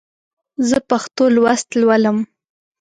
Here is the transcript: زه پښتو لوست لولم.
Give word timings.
زه 0.67 0.77
پښتو 0.89 1.23
لوست 1.35 1.69
لولم. 1.79 2.17